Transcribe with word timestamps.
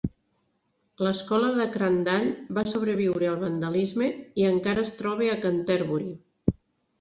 L'escola 1.07 1.49
de 1.57 1.67
Crandall 1.75 2.25
va 2.59 2.63
sobreviure 2.71 3.29
al 3.33 3.37
vandalisme 3.43 4.09
i 4.45 4.49
encara 4.53 4.87
es 4.87 4.95
troba 5.03 5.29
a 5.35 5.39
Canterbury. 5.47 6.11